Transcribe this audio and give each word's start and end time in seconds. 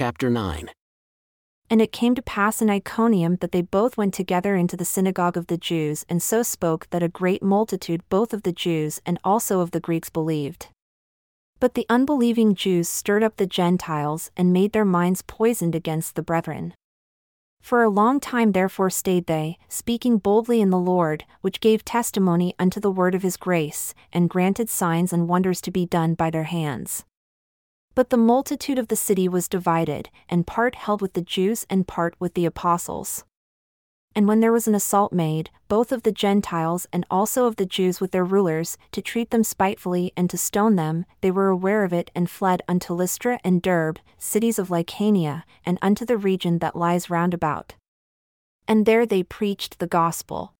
chapter 0.00 0.30
9. 0.30 0.70
And 1.68 1.82
it 1.82 1.92
came 1.92 2.14
to 2.14 2.22
pass 2.22 2.62
in 2.62 2.70
Iconium 2.70 3.36
that 3.42 3.52
they 3.52 3.60
both 3.60 3.98
went 3.98 4.14
together 4.14 4.56
into 4.56 4.74
the 4.74 4.86
synagogue 4.86 5.36
of 5.36 5.48
the 5.48 5.58
Jews 5.58 6.06
and 6.08 6.22
so 6.22 6.42
spoke 6.42 6.86
that 6.88 7.02
a 7.02 7.08
great 7.08 7.42
multitude 7.42 8.00
both 8.08 8.32
of 8.32 8.42
the 8.42 8.50
Jews 8.50 9.02
and 9.04 9.18
also 9.22 9.60
of 9.60 9.72
the 9.72 9.78
Greeks 9.78 10.08
believed. 10.08 10.68
But 11.58 11.74
the 11.74 11.84
unbelieving 11.90 12.54
Jews 12.54 12.88
stirred 12.88 13.22
up 13.22 13.36
the 13.36 13.46
Gentiles 13.46 14.30
and 14.38 14.54
made 14.54 14.72
their 14.72 14.86
minds 14.86 15.20
poisoned 15.20 15.74
against 15.74 16.14
the 16.14 16.22
brethren. 16.22 16.72
For 17.60 17.82
a 17.82 17.90
long 17.90 18.20
time 18.20 18.52
therefore 18.52 18.88
stayed 18.88 19.26
they, 19.26 19.58
speaking 19.68 20.16
boldly 20.16 20.62
in 20.62 20.70
the 20.70 20.78
Lord, 20.78 21.26
which 21.42 21.60
gave 21.60 21.84
testimony 21.84 22.54
unto 22.58 22.80
the 22.80 22.90
word 22.90 23.14
of 23.14 23.22
his 23.22 23.36
grace, 23.36 23.92
and 24.14 24.30
granted 24.30 24.70
signs 24.70 25.12
and 25.12 25.28
wonders 25.28 25.60
to 25.60 25.70
be 25.70 25.84
done 25.84 26.14
by 26.14 26.30
their 26.30 26.44
hands. 26.44 27.04
But 27.94 28.10
the 28.10 28.16
multitude 28.16 28.78
of 28.78 28.88
the 28.88 28.96
city 28.96 29.28
was 29.28 29.48
divided, 29.48 30.10
and 30.28 30.46
part 30.46 30.74
held 30.74 31.02
with 31.02 31.14
the 31.14 31.22
Jews 31.22 31.66
and 31.68 31.88
part 31.88 32.14
with 32.18 32.34
the 32.34 32.46
apostles. 32.46 33.24
And 34.14 34.26
when 34.26 34.40
there 34.40 34.52
was 34.52 34.66
an 34.66 34.74
assault 34.74 35.12
made, 35.12 35.50
both 35.68 35.92
of 35.92 36.02
the 36.02 36.12
Gentiles 36.12 36.86
and 36.92 37.06
also 37.10 37.46
of 37.46 37.56
the 37.56 37.66
Jews 37.66 38.00
with 38.00 38.10
their 38.10 38.24
rulers, 38.24 38.76
to 38.92 39.00
treat 39.00 39.30
them 39.30 39.44
spitefully 39.44 40.12
and 40.16 40.28
to 40.30 40.36
stone 40.36 40.74
them, 40.74 41.04
they 41.20 41.30
were 41.30 41.48
aware 41.48 41.84
of 41.84 41.92
it 41.92 42.10
and 42.14 42.28
fled 42.28 42.60
unto 42.68 42.92
Lystra 42.92 43.38
and 43.44 43.62
Derbe, 43.62 44.00
cities 44.18 44.58
of 44.58 44.68
Lycaonia, 44.68 45.44
and 45.64 45.78
unto 45.80 46.04
the 46.04 46.16
region 46.16 46.58
that 46.58 46.74
lies 46.74 47.08
round 47.08 47.34
about. 47.34 47.74
And 48.66 48.84
there 48.84 49.06
they 49.06 49.22
preached 49.22 49.78
the 49.78 49.86
gospel. 49.86 50.54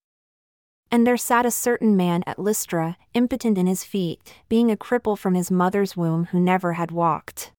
And 0.90 1.06
there 1.06 1.16
sat 1.16 1.46
a 1.46 1.50
certain 1.50 1.96
man 1.96 2.24
at 2.26 2.38
Lystra, 2.38 2.96
impotent 3.14 3.56
in 3.56 3.66
his 3.66 3.84
feet, 3.84 4.20
being 4.48 4.70
a 4.70 4.76
cripple 4.76 5.16
from 5.16 5.34
his 5.34 5.50
mother's 5.50 5.96
womb 5.96 6.26
who 6.26 6.40
never 6.40 6.72
had 6.72 6.90
walked. 6.90 7.52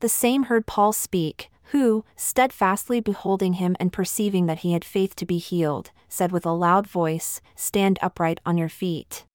The 0.00 0.08
same 0.08 0.44
heard 0.44 0.66
Paul 0.66 0.92
speak, 0.92 1.50
who, 1.72 2.04
steadfastly 2.16 3.00
beholding 3.00 3.54
him 3.54 3.76
and 3.78 3.92
perceiving 3.92 4.46
that 4.46 4.60
he 4.60 4.72
had 4.72 4.84
faith 4.84 5.14
to 5.16 5.26
be 5.26 5.38
healed, 5.38 5.90
said 6.08 6.32
with 6.32 6.46
a 6.46 6.52
loud 6.52 6.86
voice, 6.86 7.42
Stand 7.54 7.98
upright 8.00 8.40
on 8.46 8.56
your 8.56 8.70
feet. 8.70 9.26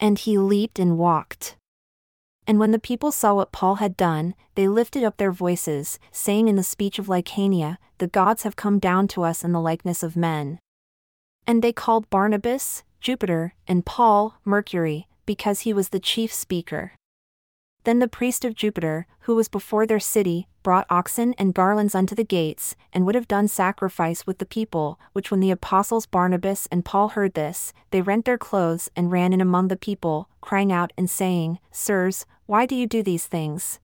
And 0.00 0.18
he 0.18 0.38
leaped 0.38 0.78
and 0.78 0.96
walked. 0.96 1.56
And 2.46 2.58
when 2.58 2.72
the 2.72 2.78
people 2.78 3.12
saw 3.12 3.34
what 3.34 3.52
Paul 3.52 3.76
had 3.76 3.96
done, 3.96 4.34
they 4.54 4.66
lifted 4.66 5.04
up 5.04 5.18
their 5.18 5.30
voices, 5.30 5.98
saying 6.10 6.48
in 6.48 6.56
the 6.56 6.62
speech 6.62 6.98
of 6.98 7.06
Lycaonia, 7.06 7.76
The 7.98 8.08
gods 8.08 8.42
have 8.44 8.56
come 8.56 8.78
down 8.78 9.06
to 9.08 9.22
us 9.22 9.44
in 9.44 9.52
the 9.52 9.60
likeness 9.60 10.02
of 10.02 10.16
men. 10.16 10.58
And 11.46 11.62
they 11.62 11.72
called 11.72 12.10
Barnabas, 12.10 12.82
Jupiter, 13.00 13.54
and 13.66 13.84
Paul, 13.84 14.36
Mercury, 14.44 15.08
because 15.26 15.60
he 15.60 15.72
was 15.72 15.88
the 15.88 16.00
chief 16.00 16.32
speaker. 16.32 16.92
Then 17.84 17.98
the 17.98 18.08
priest 18.08 18.44
of 18.44 18.54
Jupiter, 18.54 19.06
who 19.20 19.34
was 19.34 19.48
before 19.48 19.86
their 19.86 19.98
city, 19.98 20.46
brought 20.62 20.86
oxen 20.88 21.34
and 21.38 21.54
garlands 21.54 21.94
unto 21.94 22.14
the 22.14 22.24
gates, 22.24 22.76
and 22.92 23.04
would 23.04 23.16
have 23.16 23.26
done 23.26 23.48
sacrifice 23.48 24.24
with 24.24 24.38
the 24.38 24.46
people, 24.46 25.00
which 25.12 25.30
when 25.30 25.40
the 25.40 25.50
apostles 25.50 26.06
Barnabas 26.06 26.68
and 26.70 26.84
Paul 26.84 27.08
heard 27.08 27.34
this, 27.34 27.72
they 27.90 28.00
rent 28.00 28.24
their 28.24 28.38
clothes 28.38 28.88
and 28.94 29.10
ran 29.10 29.32
in 29.32 29.40
among 29.40 29.66
the 29.66 29.76
people, 29.76 30.28
crying 30.40 30.70
out 30.70 30.92
and 30.96 31.10
saying, 31.10 31.58
Sirs, 31.72 32.24
why 32.46 32.66
do 32.66 32.76
you 32.76 32.86
do 32.86 33.02
these 33.02 33.26
things? 33.26 33.80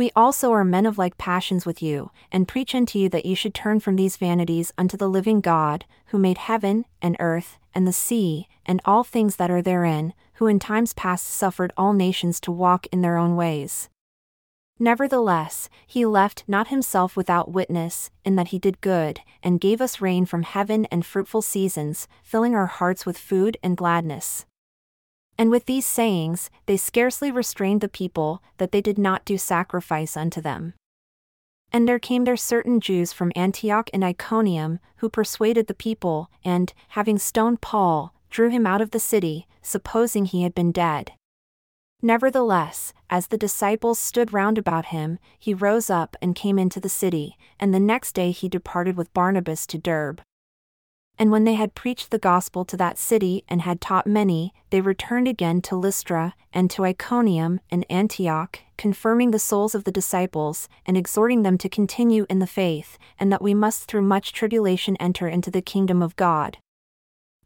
We 0.00 0.10
also 0.16 0.50
are 0.52 0.64
men 0.64 0.86
of 0.86 0.96
like 0.96 1.18
passions 1.18 1.66
with 1.66 1.82
you, 1.82 2.10
and 2.32 2.48
preach 2.48 2.74
unto 2.74 2.98
you 2.98 3.10
that 3.10 3.26
you 3.26 3.36
should 3.36 3.52
turn 3.52 3.80
from 3.80 3.96
these 3.96 4.16
vanities 4.16 4.72
unto 4.78 4.96
the 4.96 5.10
living 5.10 5.42
God, 5.42 5.84
who 6.06 6.18
made 6.18 6.38
heaven, 6.38 6.86
and 7.02 7.18
earth, 7.20 7.58
and 7.74 7.86
the 7.86 7.92
sea, 7.92 8.48
and 8.64 8.80
all 8.86 9.04
things 9.04 9.36
that 9.36 9.50
are 9.50 9.60
therein, 9.60 10.14
who 10.36 10.46
in 10.46 10.58
times 10.58 10.94
past 10.94 11.26
suffered 11.26 11.70
all 11.76 11.92
nations 11.92 12.40
to 12.40 12.50
walk 12.50 12.86
in 12.90 13.02
their 13.02 13.18
own 13.18 13.36
ways. 13.36 13.90
Nevertheless, 14.78 15.68
he 15.86 16.06
left 16.06 16.44
not 16.48 16.68
himself 16.68 17.14
without 17.14 17.52
witness, 17.52 18.10
in 18.24 18.36
that 18.36 18.48
he 18.48 18.58
did 18.58 18.80
good, 18.80 19.20
and 19.42 19.60
gave 19.60 19.82
us 19.82 20.00
rain 20.00 20.24
from 20.24 20.44
heaven 20.44 20.86
and 20.86 21.04
fruitful 21.04 21.42
seasons, 21.42 22.08
filling 22.22 22.54
our 22.54 22.64
hearts 22.64 23.04
with 23.04 23.18
food 23.18 23.58
and 23.62 23.76
gladness. 23.76 24.46
And 25.40 25.50
with 25.50 25.64
these 25.64 25.86
sayings, 25.86 26.50
they 26.66 26.76
scarcely 26.76 27.30
restrained 27.30 27.80
the 27.80 27.88
people, 27.88 28.42
that 28.58 28.72
they 28.72 28.82
did 28.82 28.98
not 28.98 29.24
do 29.24 29.38
sacrifice 29.38 30.14
unto 30.14 30.38
them. 30.38 30.74
And 31.72 31.88
there 31.88 31.98
came 31.98 32.24
there 32.24 32.36
certain 32.36 32.78
Jews 32.78 33.14
from 33.14 33.32
Antioch 33.34 33.88
and 33.94 34.04
Iconium, 34.04 34.80
who 34.96 35.08
persuaded 35.08 35.66
the 35.66 35.72
people, 35.72 36.30
and, 36.44 36.74
having 36.88 37.16
stoned 37.16 37.62
Paul, 37.62 38.12
drew 38.28 38.50
him 38.50 38.66
out 38.66 38.82
of 38.82 38.90
the 38.90 39.00
city, 39.00 39.48
supposing 39.62 40.26
he 40.26 40.42
had 40.42 40.54
been 40.54 40.72
dead. 40.72 41.12
Nevertheless, 42.02 42.92
as 43.08 43.28
the 43.28 43.38
disciples 43.38 43.98
stood 43.98 44.34
round 44.34 44.58
about 44.58 44.92
him, 44.92 45.18
he 45.38 45.54
rose 45.54 45.88
up 45.88 46.16
and 46.20 46.36
came 46.36 46.58
into 46.58 46.80
the 46.80 46.90
city, 46.90 47.38
and 47.58 47.72
the 47.72 47.80
next 47.80 48.12
day 48.12 48.30
he 48.30 48.50
departed 48.50 48.94
with 48.94 49.14
Barnabas 49.14 49.66
to 49.68 49.78
Derbe. 49.78 50.20
And 51.20 51.30
when 51.30 51.44
they 51.44 51.52
had 51.52 51.74
preached 51.74 52.10
the 52.10 52.18
gospel 52.18 52.64
to 52.64 52.78
that 52.78 52.96
city 52.96 53.44
and 53.46 53.60
had 53.60 53.82
taught 53.82 54.06
many, 54.06 54.54
they 54.70 54.80
returned 54.80 55.28
again 55.28 55.60
to 55.60 55.76
Lystra, 55.76 56.34
and 56.50 56.70
to 56.70 56.86
Iconium 56.86 57.60
and 57.70 57.84
Antioch, 57.90 58.60
confirming 58.78 59.30
the 59.30 59.38
souls 59.38 59.74
of 59.74 59.84
the 59.84 59.92
disciples, 59.92 60.66
and 60.86 60.96
exhorting 60.96 61.42
them 61.42 61.58
to 61.58 61.68
continue 61.68 62.24
in 62.30 62.38
the 62.38 62.46
faith, 62.46 62.96
and 63.18 63.30
that 63.30 63.42
we 63.42 63.52
must 63.52 63.84
through 63.84 64.00
much 64.00 64.32
tribulation 64.32 64.96
enter 64.96 65.28
into 65.28 65.50
the 65.50 65.60
kingdom 65.60 66.02
of 66.02 66.16
God. 66.16 66.56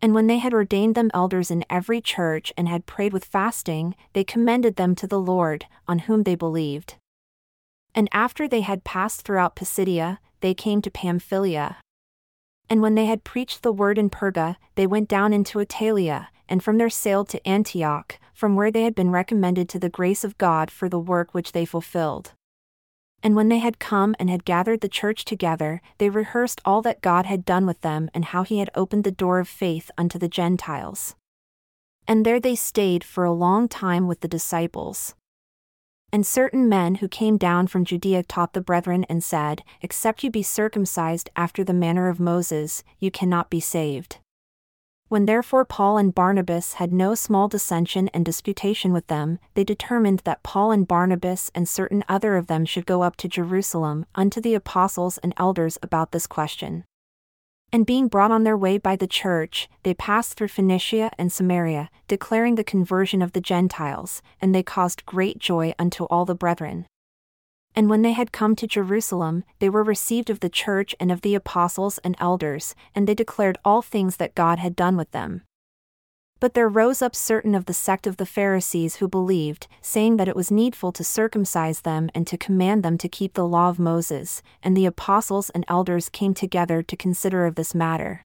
And 0.00 0.14
when 0.14 0.28
they 0.28 0.38
had 0.38 0.54
ordained 0.54 0.94
them 0.94 1.10
elders 1.12 1.50
in 1.50 1.64
every 1.68 2.00
church 2.00 2.52
and 2.56 2.68
had 2.68 2.86
prayed 2.86 3.12
with 3.12 3.24
fasting, 3.24 3.96
they 4.12 4.22
commended 4.22 4.76
them 4.76 4.94
to 4.94 5.08
the 5.08 5.18
Lord, 5.18 5.66
on 5.88 6.00
whom 6.00 6.22
they 6.22 6.36
believed. 6.36 6.94
And 7.92 8.08
after 8.12 8.46
they 8.46 8.60
had 8.60 8.84
passed 8.84 9.22
throughout 9.22 9.56
Pisidia, 9.56 10.20
they 10.42 10.54
came 10.54 10.80
to 10.80 10.92
Pamphylia. 10.92 11.78
And 12.68 12.80
when 12.80 12.94
they 12.94 13.06
had 13.06 13.24
preached 13.24 13.62
the 13.62 13.72
word 13.72 13.98
in 13.98 14.10
Perga, 14.10 14.56
they 14.74 14.86
went 14.86 15.08
down 15.08 15.32
into 15.32 15.58
Attalia, 15.58 16.28
and 16.48 16.62
from 16.62 16.78
there 16.78 16.90
sailed 16.90 17.28
to 17.30 17.46
Antioch, 17.46 18.18
from 18.32 18.56
where 18.56 18.70
they 18.70 18.82
had 18.82 18.94
been 18.94 19.10
recommended 19.10 19.68
to 19.68 19.78
the 19.78 19.88
grace 19.88 20.24
of 20.24 20.38
God 20.38 20.70
for 20.70 20.88
the 20.88 20.98
work 20.98 21.32
which 21.32 21.52
they 21.52 21.64
fulfilled. 21.64 22.32
And 23.22 23.34
when 23.34 23.48
they 23.48 23.58
had 23.58 23.78
come 23.78 24.14
and 24.18 24.28
had 24.28 24.44
gathered 24.44 24.82
the 24.82 24.88
church 24.88 25.24
together, 25.24 25.80
they 25.96 26.10
rehearsed 26.10 26.60
all 26.64 26.82
that 26.82 27.00
God 27.00 27.24
had 27.24 27.46
done 27.46 27.64
with 27.64 27.80
them 27.80 28.10
and 28.12 28.26
how 28.26 28.42
he 28.42 28.58
had 28.58 28.68
opened 28.74 29.04
the 29.04 29.10
door 29.10 29.38
of 29.38 29.48
faith 29.48 29.90
unto 29.96 30.18
the 30.18 30.28
Gentiles. 30.28 31.16
And 32.06 32.26
there 32.26 32.38
they 32.38 32.54
stayed 32.54 33.02
for 33.02 33.24
a 33.24 33.32
long 33.32 33.66
time 33.66 34.06
with 34.06 34.20
the 34.20 34.28
disciples. 34.28 35.14
And 36.14 36.24
certain 36.24 36.68
men 36.68 36.94
who 36.94 37.08
came 37.08 37.38
down 37.38 37.66
from 37.66 37.84
Judea 37.84 38.22
taught 38.22 38.52
the 38.52 38.60
brethren 38.60 39.04
and 39.08 39.20
said, 39.20 39.64
Except 39.82 40.22
you 40.22 40.30
be 40.30 40.44
circumcised 40.44 41.28
after 41.34 41.64
the 41.64 41.74
manner 41.74 42.08
of 42.08 42.20
Moses, 42.20 42.84
you 43.00 43.10
cannot 43.10 43.50
be 43.50 43.58
saved. 43.58 44.18
When 45.08 45.26
therefore 45.26 45.64
Paul 45.64 45.98
and 45.98 46.14
Barnabas 46.14 46.74
had 46.74 46.92
no 46.92 47.16
small 47.16 47.48
dissension 47.48 48.06
and 48.14 48.24
disputation 48.24 48.92
with 48.92 49.08
them, 49.08 49.40
they 49.54 49.64
determined 49.64 50.20
that 50.20 50.44
Paul 50.44 50.70
and 50.70 50.86
Barnabas 50.86 51.50
and 51.52 51.68
certain 51.68 52.04
other 52.08 52.36
of 52.36 52.46
them 52.46 52.64
should 52.64 52.86
go 52.86 53.02
up 53.02 53.16
to 53.16 53.26
Jerusalem 53.26 54.06
unto 54.14 54.40
the 54.40 54.54
apostles 54.54 55.18
and 55.18 55.34
elders 55.36 55.78
about 55.82 56.12
this 56.12 56.28
question. 56.28 56.84
And 57.72 57.86
being 57.86 58.08
brought 58.08 58.30
on 58.30 58.44
their 58.44 58.56
way 58.56 58.78
by 58.78 58.96
the 58.96 59.06
church, 59.06 59.68
they 59.82 59.94
passed 59.94 60.34
through 60.34 60.48
Phoenicia 60.48 61.10
and 61.18 61.32
Samaria, 61.32 61.90
declaring 62.06 62.54
the 62.54 62.64
conversion 62.64 63.20
of 63.20 63.32
the 63.32 63.40
Gentiles, 63.40 64.22
and 64.40 64.54
they 64.54 64.62
caused 64.62 65.06
great 65.06 65.38
joy 65.38 65.74
unto 65.78 66.04
all 66.04 66.24
the 66.24 66.34
brethren. 66.34 66.86
And 67.74 67.90
when 67.90 68.02
they 68.02 68.12
had 68.12 68.30
come 68.30 68.54
to 68.56 68.68
Jerusalem, 68.68 69.42
they 69.58 69.68
were 69.68 69.82
received 69.82 70.30
of 70.30 70.40
the 70.40 70.48
church 70.48 70.94
and 71.00 71.10
of 71.10 71.22
the 71.22 71.34
apostles 71.34 71.98
and 72.04 72.14
elders, 72.20 72.76
and 72.94 73.08
they 73.08 73.14
declared 73.14 73.58
all 73.64 73.82
things 73.82 74.16
that 74.18 74.36
God 74.36 74.60
had 74.60 74.76
done 74.76 74.96
with 74.96 75.10
them. 75.10 75.42
But 76.44 76.52
there 76.52 76.68
rose 76.68 77.00
up 77.00 77.16
certain 77.16 77.54
of 77.54 77.64
the 77.64 77.72
sect 77.72 78.06
of 78.06 78.18
the 78.18 78.26
Pharisees 78.26 78.96
who 78.96 79.08
believed, 79.08 79.66
saying 79.80 80.18
that 80.18 80.28
it 80.28 80.36
was 80.36 80.50
needful 80.50 80.92
to 80.92 81.02
circumcise 81.02 81.80
them 81.80 82.10
and 82.14 82.26
to 82.26 82.36
command 82.36 82.82
them 82.82 82.98
to 82.98 83.08
keep 83.08 83.32
the 83.32 83.48
law 83.48 83.70
of 83.70 83.78
Moses, 83.78 84.42
and 84.62 84.76
the 84.76 84.84
apostles 84.84 85.48
and 85.48 85.64
elders 85.68 86.10
came 86.10 86.34
together 86.34 86.82
to 86.82 86.96
consider 86.98 87.46
of 87.46 87.54
this 87.54 87.74
matter. 87.74 88.22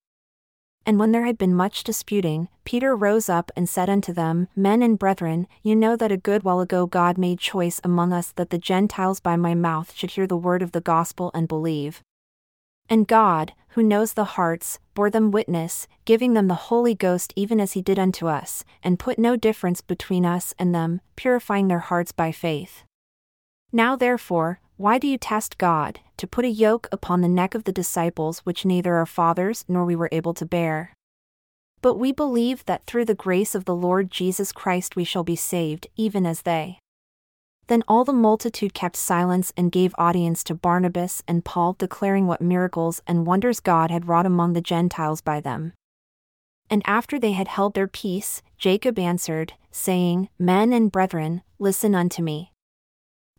And 0.86 1.00
when 1.00 1.14
there 1.14 1.24
had 1.24 1.38
been 1.38 1.56
much 1.56 1.86
disputing, 1.86 2.50
Peter 2.66 2.94
rose 2.94 3.30
up 3.30 3.52
and 3.56 3.70
said 3.70 3.90
unto 3.90 4.12
them, 4.12 4.50
Men 4.54 4.82
and 4.84 5.00
brethren, 5.00 5.48
you 5.64 5.74
know 5.74 5.96
that 5.96 6.12
a 6.12 6.18
good 6.18 6.44
while 6.44 6.60
ago 6.60 6.88
God 6.88 7.18
made 7.18 7.40
choice 7.40 7.80
among 7.86 8.12
us 8.12 8.34
that 8.34 8.50
the 8.50 8.58
Gentiles 8.58 9.22
by 9.22 9.38
my 9.38 9.56
mouth 9.56 9.94
should 9.96 10.12
hear 10.12 10.28
the 10.28 10.36
word 10.36 10.62
of 10.62 10.74
the 10.74 10.82
gospel 10.82 11.32
and 11.34 11.48
believe. 11.48 12.02
And 12.90 13.08
God, 13.08 13.54
who 13.70 13.84
knows 13.84 14.14
the 14.14 14.24
hearts, 14.36 14.80
bore 14.96 15.12
them 15.12 15.30
witness, 15.30 15.88
giving 16.06 16.34
them 16.34 16.48
the 16.48 16.56
Holy 16.56 16.96
Ghost 16.96 17.32
even 17.36 17.60
as 17.60 17.74
he 17.74 17.82
did 17.84 18.00
unto 18.00 18.28
us, 18.28 18.66
and 18.84 18.98
put 18.98 19.20
no 19.20 19.36
difference 19.36 19.80
between 19.80 20.26
us 20.26 20.56
and 20.58 20.74
them, 20.74 21.02
purifying 21.16 21.68
their 21.68 21.80
hearts 21.80 22.12
by 22.12 22.32
faith. 22.32 22.84
Now 23.72 23.96
therefore, 23.96 24.60
why 24.78 24.98
do 24.98 25.08
you 25.08 25.18
test 25.18 25.60
God, 25.60 26.00
to 26.18 26.26
put 26.26 26.46
a 26.46 26.50
yoke 26.50 26.88
upon 26.92 27.22
the 27.22 27.28
neck 27.28 27.54
of 27.54 27.66
the 27.66 27.72
disciples 27.72 28.40
which 28.40 28.66
neither 28.66 28.96
our 28.96 29.06
fathers 29.06 29.66
nor 29.68 29.86
we 29.86 29.96
were 29.96 30.10
able 30.12 30.34
to 30.34 30.46
bear? 30.46 30.94
But 31.82 31.96
we 31.96 32.12
believe 32.12 32.66
that 32.66 32.86
through 32.86 33.06
the 33.06 33.14
grace 33.14 33.54
of 33.54 33.66
the 33.66 33.76
Lord 33.76 34.10
Jesus 34.10 34.52
Christ 34.52 34.96
we 34.96 35.04
shall 35.04 35.24
be 35.24 35.36
saved, 35.36 35.88
even 35.96 36.26
as 36.26 36.42
they. 36.42 36.80
Then 37.70 37.84
all 37.88 38.04
the 38.04 38.14
multitude 38.14 38.74
kept 38.74 38.96
silence 38.96 39.54
and 39.56 39.72
gave 39.72 39.94
audience 39.96 40.44
to 40.46 40.56
Barnabas 40.56 41.22
and 41.28 41.46
Paul, 41.46 41.76
declaring 41.78 42.26
what 42.26 42.42
miracles 42.42 43.00
and 43.06 43.28
wonders 43.28 43.60
God 43.60 43.92
had 43.92 44.08
wrought 44.08 44.26
among 44.26 44.54
the 44.54 44.62
Gentiles 44.62 45.22
by 45.22 45.40
them. 45.40 45.74
And 46.72 46.82
after 46.86 47.20
they 47.20 47.34
had 47.34 47.48
held 47.48 47.76
their 47.76 47.88
peace, 47.88 48.42
Jacob 48.58 48.98
answered, 48.98 49.54
saying, 49.70 50.30
Men 50.40 50.74
and 50.74 50.92
brethren, 50.92 51.44
listen 51.60 51.94
unto 51.94 52.24
me. 52.24 52.54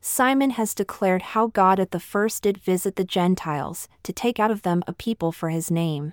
Simon 0.01 0.51
has 0.51 0.77
declared 0.77 1.23
how 1.23 1.49
God 1.49 1.81
at 1.81 1.91
the 1.91 1.99
first 1.99 2.45
did 2.45 2.57
visit 2.57 2.95
the 2.95 3.03
Gentiles, 3.05 3.89
to 4.05 4.13
take 4.13 4.39
out 4.39 4.53
of 4.53 4.63
them 4.63 4.85
a 4.87 4.93
people 4.93 5.33
for 5.33 5.49
his 5.49 5.73
name. 5.73 6.13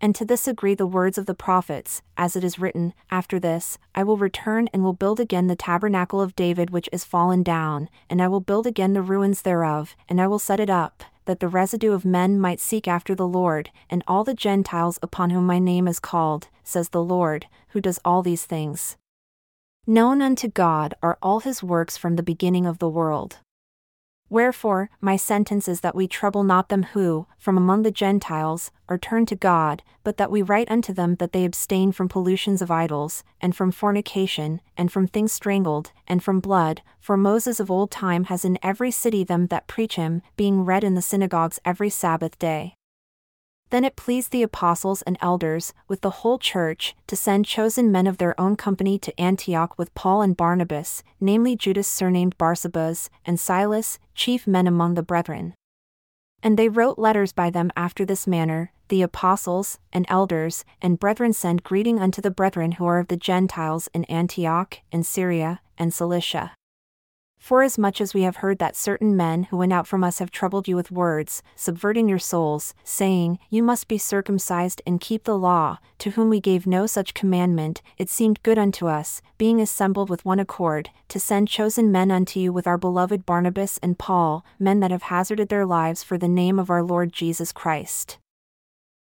And 0.00 0.14
to 0.14 0.24
this 0.24 0.46
agree 0.46 0.74
the 0.74 0.86
words 0.86 1.18
of 1.18 1.26
the 1.26 1.34
prophets, 1.34 2.02
as 2.16 2.36
it 2.36 2.44
is 2.44 2.58
written, 2.58 2.94
After 3.10 3.40
this, 3.40 3.78
I 3.94 4.04
will 4.04 4.16
return 4.16 4.68
and 4.72 4.84
will 4.84 4.92
build 4.92 5.18
again 5.18 5.48
the 5.48 5.56
tabernacle 5.56 6.20
of 6.20 6.36
David 6.36 6.70
which 6.70 6.88
is 6.92 7.04
fallen 7.04 7.42
down, 7.42 7.88
and 8.08 8.22
I 8.22 8.28
will 8.28 8.40
build 8.40 8.66
again 8.66 8.92
the 8.92 9.02
ruins 9.02 9.42
thereof, 9.42 9.96
and 10.08 10.20
I 10.20 10.28
will 10.28 10.38
set 10.38 10.60
it 10.60 10.70
up, 10.70 11.02
that 11.24 11.40
the 11.40 11.48
residue 11.48 11.92
of 11.92 12.04
men 12.04 12.38
might 12.38 12.60
seek 12.60 12.86
after 12.86 13.14
the 13.14 13.26
Lord, 13.26 13.70
and 13.90 14.04
all 14.06 14.22
the 14.22 14.34
Gentiles 14.34 15.00
upon 15.02 15.30
whom 15.30 15.46
my 15.46 15.58
name 15.58 15.88
is 15.88 15.98
called, 15.98 16.48
says 16.62 16.90
the 16.90 17.02
Lord, 17.02 17.46
who 17.70 17.80
does 17.80 17.98
all 18.04 18.22
these 18.22 18.44
things. 18.44 18.96
Known 19.86 20.22
unto 20.22 20.48
God 20.48 20.94
are 21.02 21.18
all 21.20 21.40
his 21.40 21.62
works 21.62 21.96
from 21.96 22.16
the 22.16 22.22
beginning 22.22 22.66
of 22.66 22.78
the 22.78 22.88
world. 22.88 23.38
Wherefore, 24.30 24.90
my 25.00 25.16
sentence 25.16 25.68
is 25.68 25.80
that 25.80 25.94
we 25.94 26.06
trouble 26.06 26.42
not 26.42 26.68
them 26.68 26.82
who, 26.82 27.26
from 27.38 27.56
among 27.56 27.82
the 27.82 27.90
Gentiles, 27.90 28.70
are 28.88 28.98
turned 28.98 29.28
to 29.28 29.36
God, 29.36 29.82
but 30.04 30.18
that 30.18 30.30
we 30.30 30.42
write 30.42 30.70
unto 30.70 30.92
them 30.92 31.16
that 31.16 31.32
they 31.32 31.44
abstain 31.44 31.92
from 31.92 32.08
pollutions 32.08 32.60
of 32.60 32.70
idols, 32.70 33.24
and 33.40 33.56
from 33.56 33.72
fornication, 33.72 34.60
and 34.76 34.92
from 34.92 35.06
things 35.06 35.32
strangled, 35.32 35.92
and 36.06 36.22
from 36.22 36.40
blood, 36.40 36.82
for 37.00 37.16
Moses 37.16 37.58
of 37.58 37.70
old 37.70 37.90
time 37.90 38.24
has 38.24 38.44
in 38.44 38.58
every 38.62 38.90
city 38.90 39.24
them 39.24 39.46
that 39.46 39.66
preach 39.66 39.96
him, 39.96 40.22
being 40.36 40.64
read 40.64 40.84
in 40.84 40.94
the 40.94 41.02
synagogues 41.02 41.58
every 41.64 41.90
Sabbath 41.90 42.38
day. 42.38 42.77
Then 43.70 43.84
it 43.84 43.96
pleased 43.96 44.30
the 44.30 44.42
apostles 44.42 45.02
and 45.02 45.18
elders, 45.20 45.74
with 45.88 46.00
the 46.00 46.10
whole 46.10 46.38
church, 46.38 46.96
to 47.06 47.16
send 47.16 47.44
chosen 47.44 47.92
men 47.92 48.06
of 48.06 48.18
their 48.18 48.38
own 48.40 48.56
company 48.56 48.98
to 49.00 49.20
Antioch 49.20 49.76
with 49.76 49.94
Paul 49.94 50.22
and 50.22 50.36
Barnabas, 50.36 51.02
namely 51.20 51.54
Judas 51.54 51.86
surnamed 51.86 52.38
Barsabas, 52.38 53.10
and 53.26 53.38
Silas, 53.38 53.98
chief 54.14 54.46
men 54.46 54.66
among 54.66 54.94
the 54.94 55.02
brethren. 55.02 55.54
And 56.42 56.58
they 56.58 56.68
wrote 56.68 56.98
letters 56.98 57.32
by 57.32 57.50
them 57.50 57.70
after 57.76 58.04
this 58.04 58.26
manner 58.26 58.72
The 58.88 59.02
apostles, 59.02 59.78
and 59.92 60.06
elders, 60.08 60.64
and 60.80 60.98
brethren 60.98 61.34
send 61.34 61.62
greeting 61.62 61.98
unto 61.98 62.22
the 62.22 62.30
brethren 62.30 62.72
who 62.72 62.86
are 62.86 62.98
of 62.98 63.08
the 63.08 63.18
Gentiles 63.18 63.90
in 63.92 64.04
Antioch, 64.04 64.78
and 64.90 65.04
Syria, 65.04 65.60
and 65.76 65.92
Cilicia. 65.92 66.52
Forasmuch 67.38 68.00
as 68.00 68.14
we 68.14 68.22
have 68.22 68.36
heard 68.36 68.58
that 68.58 68.76
certain 68.76 69.16
men 69.16 69.44
who 69.44 69.56
went 69.56 69.72
out 69.72 69.86
from 69.86 70.02
us 70.02 70.18
have 70.18 70.30
troubled 70.30 70.66
you 70.66 70.74
with 70.74 70.90
words, 70.90 71.42
subverting 71.54 72.08
your 72.08 72.18
souls, 72.18 72.74
saying, 72.82 73.38
You 73.48 73.62
must 73.62 73.88
be 73.88 73.96
circumcised 73.96 74.82
and 74.84 75.00
keep 75.00 75.24
the 75.24 75.38
law, 75.38 75.78
to 75.98 76.10
whom 76.10 76.28
we 76.28 76.40
gave 76.40 76.66
no 76.66 76.86
such 76.86 77.14
commandment, 77.14 77.80
it 77.96 78.10
seemed 78.10 78.42
good 78.42 78.58
unto 78.58 78.88
us, 78.88 79.22
being 79.38 79.60
assembled 79.60 80.10
with 80.10 80.24
one 80.24 80.40
accord, 80.40 80.90
to 81.08 81.20
send 81.20 81.48
chosen 81.48 81.92
men 81.92 82.10
unto 82.10 82.40
you 82.40 82.52
with 82.52 82.66
our 82.66 82.76
beloved 82.76 83.24
Barnabas 83.24 83.78
and 83.82 83.98
Paul, 83.98 84.44
men 84.58 84.80
that 84.80 84.90
have 84.90 85.02
hazarded 85.02 85.48
their 85.48 85.64
lives 85.64 86.02
for 86.02 86.18
the 86.18 86.28
name 86.28 86.58
of 86.58 86.70
our 86.70 86.82
Lord 86.82 87.12
Jesus 87.12 87.52
Christ. 87.52 88.18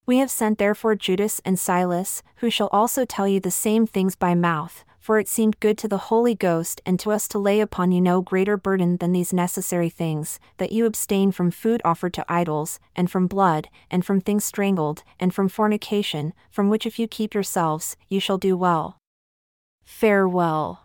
We 0.05 0.19
have 0.19 0.31
sent 0.31 0.59
therefore 0.59 0.94
Judas 0.94 1.41
and 1.44 1.59
Silas, 1.59 2.23
who 2.37 2.50
shall 2.50 2.69
also 2.69 3.05
tell 3.05 3.27
you 3.27 3.41
the 3.41 3.50
same 3.50 3.88
things 3.88 4.15
by 4.15 4.37
mouth, 4.37 4.85
for 5.06 5.20
it 5.20 5.29
seemed 5.29 5.61
good 5.61 5.79
to 5.79 5.87
the 5.87 6.11
Holy 6.11 6.35
Ghost 6.35 6.82
and 6.85 6.99
to 6.99 7.12
us 7.12 7.29
to 7.29 7.38
lay 7.38 7.61
upon 7.61 7.93
you 7.93 8.00
no 8.00 8.20
greater 8.20 8.56
burden 8.56 8.97
than 8.97 9.12
these 9.12 9.32
necessary 9.32 9.88
things, 9.88 10.41
that 10.56 10.73
you 10.73 10.85
abstain 10.85 11.31
from 11.31 11.53
food 11.53 11.81
offered 11.85 12.12
to 12.14 12.25
idols, 12.29 12.81
and 12.97 13.08
from 13.08 13.29
blood, 13.29 13.69
and 13.88 14.05
from 14.05 14.20
things 14.20 14.44
strangled, 14.44 15.05
and 15.20 15.32
from 15.32 15.49
fornication, 15.49 16.32
from 16.50 16.69
which 16.69 16.87
if 16.87 16.99
you 16.99 17.06
keep 17.06 17.35
yourselves, 17.35 17.97
you 18.08 18.19
shall 18.19 18.37
do 18.37 18.56
well. 18.56 18.99
Farewell. 19.85 20.82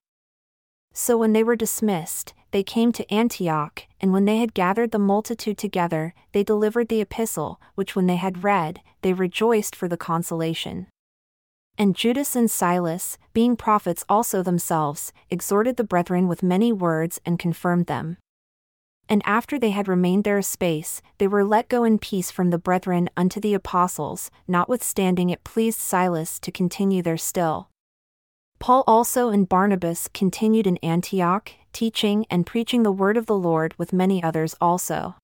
So 0.94 1.18
when 1.18 1.34
they 1.34 1.44
were 1.44 1.56
dismissed, 1.56 2.36
they 2.52 2.62
came 2.62 2.92
to 2.92 3.12
Antioch, 3.12 3.88
and 4.00 4.14
when 4.14 4.26
they 4.26 4.38
had 4.38 4.54
gathered 4.54 4.92
the 4.92 5.00
multitude 5.00 5.58
together, 5.58 6.14
they 6.32 6.44
delivered 6.44 6.90
the 6.90 7.02
epistle, 7.02 7.60
which 7.74 7.96
when 7.96 8.06
they 8.06 8.18
had 8.18 8.44
read, 8.44 8.82
they 9.02 9.14
rejoiced 9.14 9.76
for 9.76 9.88
the 9.88 9.98
consolation. 9.98 10.86
And 11.82 11.96
Judas 11.96 12.36
and 12.36 12.52
Silas, 12.52 13.18
being 13.34 13.56
prophets 13.56 14.06
also 14.08 14.44
themselves, 14.44 15.12
exhorted 15.32 15.78
the 15.78 15.84
brethren 15.84 16.28
with 16.28 16.44
many 16.44 16.72
words 16.72 17.20
and 17.26 17.40
confirmed 17.40 17.88
them. 17.88 18.18
And 19.10 19.24
after 19.26 19.58
they 19.58 19.72
had 19.72 19.88
remained 19.88 20.24
there 20.24 20.38
a 20.38 20.44
space, 20.44 21.02
they 21.18 21.28
were 21.28 21.44
let 21.44 21.70
go 21.70 21.84
in 21.84 21.98
peace 21.98 22.30
from 22.30 22.52
the 22.52 22.60
brethren 22.60 23.10
unto 23.18 23.40
the 23.40 23.56
apostles, 23.56 24.30
notwithstanding 24.48 25.32
it 25.32 25.44
pleased 25.44 25.80
Silas 25.80 26.40
to 26.42 26.52
continue 26.52 27.02
there 27.02 27.18
still. 27.18 27.70
Paul 28.60 28.84
also 28.86 29.30
and 29.30 29.50
Barnabas 29.50 30.08
continued 30.14 30.68
in 30.68 30.78
Antioch, 30.84 31.52
teaching 31.74 32.28
and 32.30 32.46
preaching 32.46 32.84
the 32.84 32.92
word 32.92 33.18
of 33.18 33.26
the 33.26 33.36
Lord 33.36 33.74
with 33.80 33.92
many 33.92 34.22
others 34.22 34.54
also. 34.62 35.16